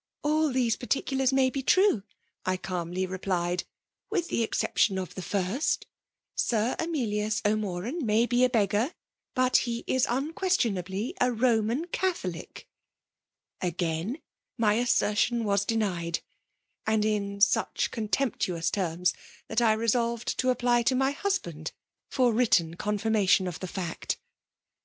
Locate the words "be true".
1.48-2.02